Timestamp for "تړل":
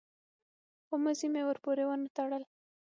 2.17-2.43